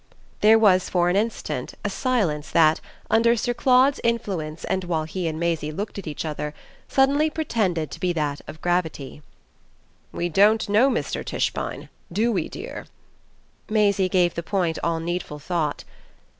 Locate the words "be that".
7.99-8.41